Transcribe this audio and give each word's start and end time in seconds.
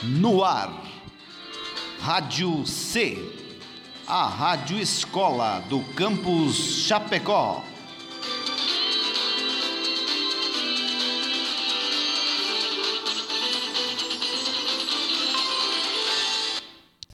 No 0.00 0.44
ar, 0.44 0.70
Rádio 1.98 2.64
C, 2.64 3.18
a 4.06 4.28
Rádio 4.28 4.78
Escola 4.78 5.58
do 5.68 5.82
Campus 5.94 6.86
Chapecó. 6.86 7.64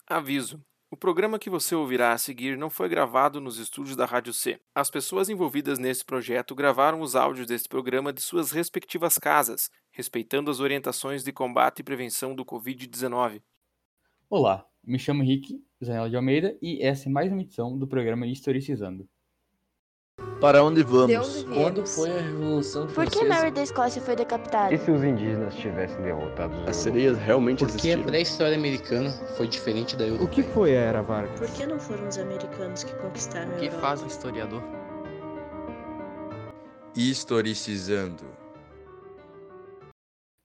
Aviso. 0.07 0.61
O 0.91 0.97
programa 0.97 1.39
que 1.39 1.49
você 1.49 1.75
ouvirá 1.75 2.13
a 2.13 2.19
seguir 2.19 2.57
não 2.57 2.69
foi 2.69 2.89
gravado 2.89 3.41
nos 3.41 3.59
estúdios 3.59 3.97
da 3.97 4.05
Rádio 4.05 4.35
C. 4.35 4.61
As 4.75 4.91
pessoas 4.91 5.31
envolvidas 5.31 5.79
nesse 5.79 6.05
projeto 6.05 6.55
gravaram 6.55 7.01
os 7.01 7.17
áudios 7.17 7.47
deste 7.47 7.69
programa 7.69 8.13
de 8.13 8.21
suas 8.21 8.53
respectivas 8.53 9.19
casas, 9.19 9.71
respeitando 9.95 10.51
as 10.51 10.59
orientações 10.59 11.23
de 11.23 11.33
combate 11.33 11.79
e 11.79 11.85
prevenção 11.85 12.35
do 12.35 12.45
Covid-19. 12.45 13.41
Olá, 14.29 14.67
me 14.83 14.99
chamo 14.99 15.23
Henrique 15.23 15.63
Zanella 15.83 16.11
de 16.11 16.17
Almeida 16.17 16.59
e 16.61 16.83
essa 16.83 17.09
é 17.09 17.13
mais 17.13 17.31
uma 17.31 17.43
edição 17.43 17.79
do 17.79 17.87
programa 17.87 18.27
Historicizando. 18.27 19.09
Para 20.41 20.65
onde 20.65 20.83
vamos? 20.83 21.09
De 21.09 21.17
onde? 21.17 21.55
Quando 21.55 21.87
foi 21.87 22.11
a 22.11 22.21
Revolução 22.21 22.87
Por 22.89 23.05
que 23.07 23.19
Francesa? 23.19 23.29
Mary 23.29 23.51
da 23.53 23.63
Escócia 23.63 24.03
foi 24.03 24.17
decapitada? 24.17 24.75
E 24.75 24.79
se 24.79 24.91
os 24.91 25.03
indígenas 25.05 25.55
tivessem 25.55 26.03
derrotado 26.03 26.57
os 26.63 26.69
As 26.69 26.77
sereias 26.77 27.17
realmente 27.19 27.61
Por 27.61 27.69
que 27.69 27.73
a 27.73 27.77
existiram? 27.77 28.03
pré-história 28.05 28.57
americana 28.57 29.11
foi 29.37 29.47
diferente 29.47 29.97
da 29.97 30.05
O 30.05 30.09
europeia? 30.09 30.29
que 30.31 30.43
foi 30.43 30.77
a 30.77 30.81
Era 30.81 31.03
Vargas? 31.03 31.39
Por 31.39 31.49
que 31.57 31.67
não 31.67 31.79
foram 31.79 32.09
os 32.09 32.19
americanos 32.19 32.83
que 32.83 32.95
conquistaram 32.97 33.53
a 33.53 33.57
O 33.57 33.59
que 33.61 33.67
Europa? 33.67 33.81
faz 33.81 34.03
um 34.03 34.07
historiador? 34.09 34.63
Historicizando. 36.97 38.25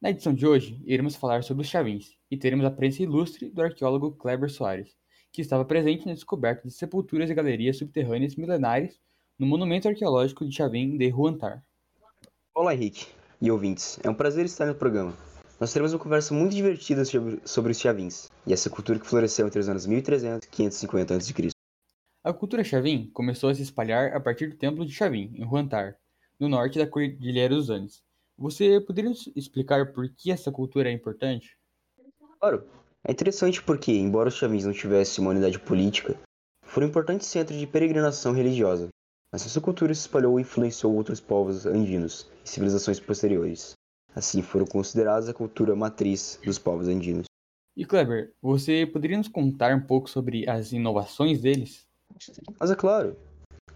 Na 0.02 0.12
edição 0.12 0.34
de 0.34 0.48
hoje, 0.48 0.82
iremos 0.86 1.18
falar 1.18 1.44
sobre 1.44 1.62
os 1.62 1.68
chavins 1.68 2.16
e 2.32 2.38
teremos 2.38 2.66
a 2.66 2.72
presença 2.72 3.04
ilustre 3.04 3.50
do 3.50 3.62
arqueólogo 3.62 4.14
Kleber 4.14 4.50
Soares, 4.50 4.96
que 5.30 5.42
estava 5.42 5.66
presente 5.66 6.06
na 6.06 6.14
descoberta 6.14 6.66
de 6.66 6.74
sepulturas 6.74 7.30
e 7.30 7.34
galerias 7.34 7.78
subterrâneas 7.78 8.38
milenares 8.38 8.98
no 9.38 9.46
monumento 9.46 9.90
arqueológico 9.90 10.48
de 10.48 10.56
Chavin 10.56 10.98
de 10.98 11.12
Huantar. 11.12 11.62
Olá, 12.56 12.74
Henrique 12.74 13.08
e 13.42 13.52
ouvintes. 13.52 14.00
É 14.02 14.10
um 14.10 14.14
prazer 14.14 14.46
estar 14.46 14.68
no 14.68 14.74
programa. 14.74 15.14
Nós 15.60 15.74
teremos 15.74 15.92
uma 15.92 16.00
conversa 16.00 16.34
muito 16.34 16.56
divertida 16.56 17.04
sobre, 17.04 17.72
os 17.72 17.78
chavins 17.78 18.30
e 18.48 18.54
essa 18.54 18.70
cultura 18.70 19.00
que 19.00 19.06
floresceu 19.06 19.48
entre 19.48 19.60
os 19.60 19.68
anos 19.68 19.86
1300 19.86 20.48
e 20.48 20.50
550 20.50 21.14
a.C. 21.18 21.50
A 22.24 22.32
cultura 22.32 22.64
Chavin 22.64 23.10
começou 23.12 23.50
a 23.50 23.54
se 23.54 23.64
espalhar 23.64 24.16
a 24.16 24.20
partir 24.22 24.48
do 24.48 24.56
templo 24.56 24.86
de 24.86 24.94
Chavin, 24.94 25.34
em 25.36 25.44
Huantar, 25.44 25.98
no 26.40 26.48
norte 26.48 26.80
da 26.80 26.88
Cordilheira 26.88 27.54
dos 27.54 27.70
Andes. 27.70 28.02
Você 28.40 28.80
poderia 28.80 29.10
nos 29.10 29.30
explicar 29.36 29.92
por 29.92 30.08
que 30.08 30.32
essa 30.32 30.50
cultura 30.50 30.88
é 30.88 30.94
importante? 30.94 31.58
Claro, 32.40 32.64
é 33.06 33.12
interessante 33.12 33.62
porque, 33.62 33.92
embora 33.92 34.30
os 34.30 34.36
chavins 34.36 34.64
não 34.64 34.72
tivessem 34.72 35.22
uma 35.22 35.32
unidade 35.32 35.60
política, 35.60 36.18
foram 36.64 36.88
um 36.88 36.90
importante 36.90 37.26
centro 37.26 37.54
de 37.54 37.68
peregrinação 37.68 38.32
religiosa. 38.32 38.88
Mas 39.30 39.46
essa 39.46 39.60
cultura 39.60 39.94
se 39.94 40.02
espalhou 40.02 40.40
e 40.40 40.44
influenciou 40.44 40.96
outros 40.96 41.20
povos 41.20 41.66
andinos 41.66 42.32
e 42.46 42.50
civilizações 42.50 42.98
posteriores. 42.98 43.74
Assim, 44.16 44.42
foram 44.42 44.66
consideradas 44.66 45.28
a 45.28 45.34
cultura 45.34 45.76
matriz 45.76 46.40
dos 46.42 46.58
povos 46.58 46.88
andinos. 46.88 47.26
E 47.76 47.86
Kleber, 47.86 48.32
você 48.42 48.86
poderia 48.86 49.18
nos 49.18 49.28
contar 49.28 49.76
um 49.76 49.82
pouco 49.82 50.10
sobre 50.10 50.50
as 50.50 50.72
inovações 50.72 51.42
deles? 51.42 51.86
Mas 52.58 52.72
é 52.72 52.76
claro, 52.76 53.18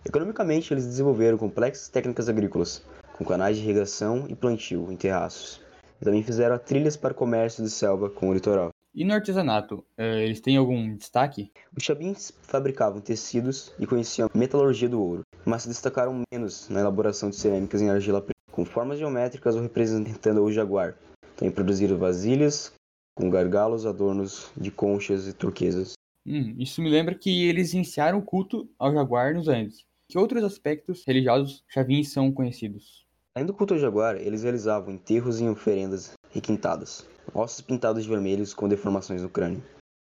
economicamente 0.05 0.73
eles 0.73 0.85
desenvolveram 0.85 1.37
complexas 1.37 1.89
técnicas 1.89 2.29
agrícolas, 2.29 2.83
com 3.13 3.23
canais 3.23 3.57
de 3.57 3.63
irrigação 3.63 4.25
e 4.27 4.35
plantio 4.35 4.91
em 4.91 4.97
terraços. 4.97 5.61
E 6.01 6.03
também 6.03 6.23
fizeram 6.23 6.57
trilhas 6.57 6.97
para 6.97 7.13
comércio 7.13 7.63
de 7.63 7.69
selva 7.69 8.09
com 8.09 8.29
o 8.29 8.33
litoral. 8.33 8.71
E 8.93 9.03
no 9.03 9.13
artesanato, 9.13 9.83
eh, 9.97 10.23
eles 10.23 10.39
têm 10.39 10.57
algum 10.57 10.95
destaque? 10.95 11.51
Os 11.75 11.83
chavins 11.83 12.31
fabricavam 12.43 13.01
tecidos 13.01 13.73
e 13.79 13.87
conheciam 13.87 14.29
a 14.31 14.37
metalurgia 14.37 14.87
do 14.87 15.01
ouro, 15.01 15.23
mas 15.43 15.63
se 15.63 15.69
destacaram 15.69 16.21
menos 16.31 16.69
na 16.69 16.79
elaboração 16.79 17.29
de 17.29 17.35
cerâmicas 17.35 17.81
em 17.81 17.89
argila 17.89 18.21
preta, 18.21 18.33
com 18.51 18.63
formas 18.63 18.99
geométricas 18.99 19.55
ou 19.55 19.61
representando 19.63 20.43
o 20.43 20.51
jaguar. 20.51 20.95
Também 21.35 21.51
produziram 21.51 21.97
vasilhas 21.97 22.71
com 23.15 23.29
gargalos, 23.29 23.85
adornos 23.85 24.51
de 24.55 24.69
conchas 24.69 25.27
e 25.27 25.33
turquesas. 25.33 25.93
Hum, 26.25 26.55
isso 26.59 26.81
me 26.81 26.89
lembra 26.89 27.15
que 27.15 27.47
eles 27.47 27.73
iniciaram 27.73 28.19
o 28.19 28.23
culto 28.23 28.69
ao 28.77 28.93
jaguar 28.93 29.33
nos 29.33 29.47
Andes. 29.47 29.85
Que 30.07 30.19
outros 30.19 30.43
aspectos 30.43 31.03
religiosos 31.07 31.63
chavins 31.67 32.11
são 32.11 32.31
conhecidos? 32.31 33.02
Além 33.35 33.47
do 33.47 33.53
culto 33.53 33.73
ao 33.73 33.79
jaguar, 33.79 34.15
eles 34.15 34.43
realizavam 34.43 34.93
enterros 34.93 35.41
em 35.41 35.49
oferendas 35.49 36.13
requintadas, 36.29 37.03
ossos 37.33 37.61
pintados 37.61 38.03
de 38.03 38.09
vermelhos 38.09 38.53
com 38.53 38.69
deformações 38.69 39.23
no 39.23 39.29
crânio. 39.29 39.63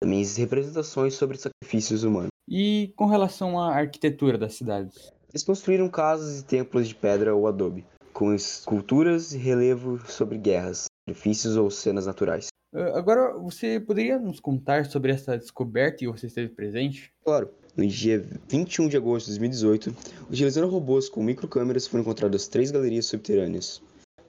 Também 0.01 0.21
existem 0.21 0.45
representações 0.45 1.15
sobre 1.15 1.37
sacrifícios 1.37 2.03
humanos. 2.03 2.29
E 2.47 2.93
com 2.95 3.07
relação 3.07 3.59
à 3.59 3.75
arquitetura 3.75 4.37
das 4.37 4.53
cidades? 4.53 5.11
Eles 5.27 5.43
construíram 5.43 5.89
casas 5.89 6.39
e 6.39 6.45
templos 6.45 6.87
de 6.87 6.95
pedra 6.95 7.35
ou 7.35 7.45
adobe, 7.45 7.85
com 8.13 8.33
esculturas 8.33 9.33
e 9.33 9.37
relevo 9.37 9.99
sobre 10.09 10.37
guerras, 10.37 10.85
sacrifícios 11.05 11.57
ou 11.57 11.69
cenas 11.69 12.05
naturais. 12.05 12.47
Ah, 12.73 12.97
Agora, 12.97 13.37
você 13.37 13.81
poderia 13.81 14.17
nos 14.17 14.39
contar 14.39 14.85
sobre 14.85 15.11
essa 15.11 15.37
descoberta 15.37 16.05
e 16.05 16.07
você 16.07 16.27
esteve 16.27 16.47
presente? 16.55 17.11
Claro, 17.25 17.49
no 17.79 17.87
dia 17.87 18.21
21 18.49 18.89
de 18.89 18.97
agosto 18.97 19.27
de 19.27 19.39
2018, 19.39 19.95
utilizando 20.29 20.67
robôs 20.67 21.07
com 21.07 21.23
microcâmeras, 21.23 21.87
foram 21.87 22.01
encontradas 22.01 22.47
três 22.47 22.71
galerias 22.71 23.05
subterrâneas, 23.05 23.81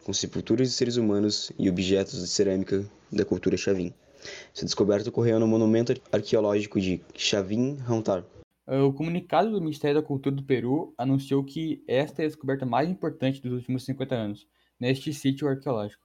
com 0.04 0.12
sepulturas 0.12 0.68
de 0.68 0.74
seres 0.74 0.96
humanos 0.96 1.50
e 1.58 1.68
objetos 1.68 2.20
de 2.22 2.28
cerâmica 2.28 2.84
da 3.10 3.24
cultura 3.24 3.56
Chavin. 3.56 3.92
Essa 4.54 4.64
descoberta 4.64 5.08
ocorreu 5.08 5.40
no 5.40 5.48
monumento 5.48 5.92
arqueológico 6.12 6.80
de 6.80 7.02
Chavin 7.16 7.76
Hantar. 7.88 8.24
Ah, 8.68 8.84
O 8.84 8.92
comunicado 8.92 9.50
do 9.50 9.60
Ministério 9.60 10.00
da 10.00 10.06
Cultura 10.06 10.36
do 10.36 10.44
Peru 10.44 10.94
anunciou 10.96 11.42
que 11.42 11.82
esta 11.88 12.22
é 12.22 12.26
a 12.26 12.28
descoberta 12.28 12.64
mais 12.64 12.88
importante 12.88 13.42
dos 13.42 13.52
últimos 13.52 13.84
50 13.84 14.14
anos 14.14 14.46
neste 14.78 15.12
sítio 15.12 15.48
arqueológico. 15.48 16.04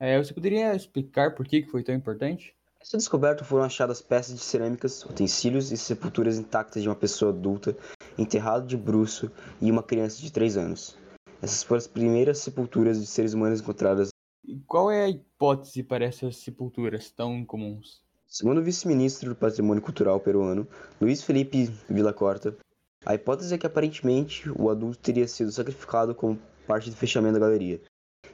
Eh, 0.00 0.16
Você 0.16 0.32
poderia 0.32 0.74
explicar 0.74 1.34
por 1.34 1.46
que 1.46 1.62
foi 1.64 1.82
tão 1.82 1.94
importante? 1.94 2.54
Nessa 2.86 2.98
descoberta 2.98 3.42
foram 3.42 3.64
achadas 3.64 4.00
peças 4.00 4.36
de 4.36 4.40
cerâmicas, 4.40 5.04
utensílios 5.04 5.72
e 5.72 5.76
sepulturas 5.76 6.38
intactas 6.38 6.84
de 6.84 6.88
uma 6.88 6.94
pessoa 6.94 7.32
adulta, 7.32 7.76
enterrada 8.16 8.64
de 8.64 8.76
bruço 8.76 9.28
e 9.60 9.72
uma 9.72 9.82
criança 9.82 10.22
de 10.22 10.30
3 10.30 10.56
anos. 10.56 10.96
Essas 11.42 11.64
foram 11.64 11.78
as 11.78 11.88
primeiras 11.88 12.38
sepulturas 12.38 13.00
de 13.00 13.06
seres 13.08 13.34
humanos 13.34 13.60
encontradas. 13.60 14.10
E 14.46 14.60
qual 14.68 14.88
é 14.88 15.02
a 15.02 15.08
hipótese 15.08 15.82
para 15.82 16.04
essas 16.04 16.36
sepulturas 16.36 17.10
tão 17.10 17.36
incomuns? 17.36 18.04
Segundo 18.24 18.58
o 18.58 18.62
vice-ministro 18.62 19.30
do 19.30 19.34
Patrimônio 19.34 19.82
Cultural 19.82 20.20
peruano, 20.20 20.68
Luiz 21.00 21.24
Felipe 21.24 21.64
Villacorta, 21.90 22.56
a 23.04 23.16
hipótese 23.16 23.52
é 23.52 23.58
que 23.58 23.66
aparentemente 23.66 24.48
o 24.48 24.70
adulto 24.70 24.98
teria 24.98 25.26
sido 25.26 25.50
sacrificado 25.50 26.14
como 26.14 26.38
parte 26.68 26.88
do 26.88 26.94
fechamento 26.94 27.34
da 27.34 27.46
galeria, 27.46 27.80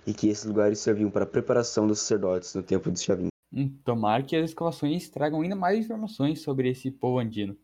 e 0.07 0.13
que 0.13 0.29
esses 0.29 0.45
lugares 0.45 0.79
serviam 0.79 1.11
para 1.11 1.25
a 1.25 1.27
preparação 1.27 1.87
dos 1.87 2.01
sacerdotes 2.01 2.55
no 2.55 2.63
templo 2.63 2.93
de 2.93 3.01
Chavin. 3.01 3.32
Hum, 3.53 3.77
Tomara 3.85 4.23
que 4.23 4.35
as 4.35 4.51
escavações 4.51 5.09
tragam 5.11 5.43
ainda 5.43 5.55
mais 5.55 5.85
informações 5.85 6.41
sobre 6.41 6.71
esse 6.71 6.91
povo 6.91 7.19
andino. 7.19 7.57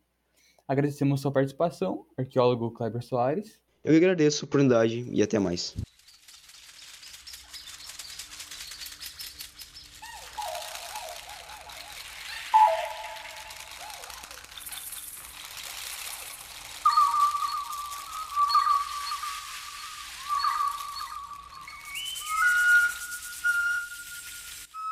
Agradecemos 0.66 1.22
sua 1.22 1.32
participação, 1.32 2.04
arqueólogo 2.16 2.70
Kleber 2.72 3.02
Soares. 3.02 3.58
Eu 3.82 3.96
agradeço 3.96 4.44
a 4.44 4.46
oportunidade 4.46 5.08
e 5.10 5.22
até 5.22 5.38
mais. 5.38 5.74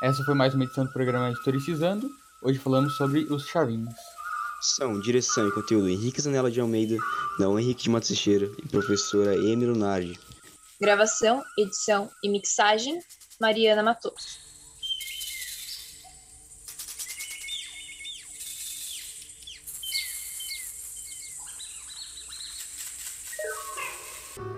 Essa 0.07 0.23
foi 0.23 0.35
mais 0.37 0.55
uma 0.55 0.63
edição 0.63 0.85
do 0.85 0.93
programa 0.93 1.33
Historicizando. 1.33 2.09
Hoje 2.41 2.61
falamos 2.61 2.97
sobre 2.97 3.25
os 3.25 3.45
chavins. 3.49 3.93
São 4.61 5.01
direção 5.01 5.49
e 5.49 5.51
conteúdo 5.51 5.89
Henrique 5.89 6.23
Zanella 6.23 6.49
de 6.49 6.61
Almeida, 6.61 6.97
não 7.41 7.59
Henrique 7.59 7.83
de 7.83 7.91
Matos 7.91 8.11
Teixeira 8.11 8.49
e 8.57 8.69
professora 8.69 9.35
Emily 9.35 9.67
Lunardi. 9.67 10.17
Gravação, 10.81 11.43
edição 11.59 12.09
e 12.23 12.29
mixagem, 12.29 13.01
Mariana 13.41 13.83
Matos. 13.83 14.46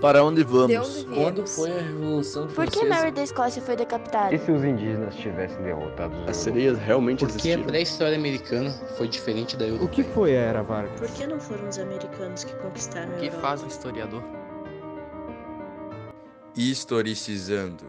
Para 0.01 0.23
onde 0.25 0.43
vamos? 0.45 0.69
De 0.69 0.77
onde 0.79 1.05
Quando 1.15 1.47
foi 1.47 1.71
a 1.71 1.81
Revolução 1.81 2.47
Por 2.49 2.67
que 2.67 2.71
Francesa? 2.81 2.95
Mary 2.95 3.11
da 3.13 3.23
Escócia 3.23 3.63
foi 3.63 3.77
decapitada? 3.77 4.35
E 4.35 4.39
se 4.39 4.51
os 4.51 4.65
indígenas 4.65 5.15
tivessem 5.17 5.61
derrotado 5.63 6.17
os 6.23 6.29
As 6.29 6.37
sereias 6.37 6.79
realmente 6.79 7.25
Por 7.25 7.37
que 7.37 7.53
a 7.53 7.59
pré-história 7.59 8.17
americana 8.17 8.71
foi 8.97 9.09
diferente 9.09 9.57
da 9.57 9.65
O 9.65 9.69
europeia? 9.69 9.89
que 9.91 10.05
foi 10.05 10.37
a 10.37 10.41
Era 10.41 10.63
Vargas? 10.63 10.99
Por 11.01 11.09
que 11.11 11.27
não 11.27 11.39
foram 11.41 11.69
os 11.69 11.79
americanos 11.79 12.45
que 12.45 12.55
conquistaram 12.57 13.13
a 13.13 13.17
O 13.17 13.19
que 13.19 13.27
Europa? 13.27 13.41
faz 13.43 13.63
um 13.63 13.67
historiador? 13.67 14.23
Historicizando. 16.57 17.85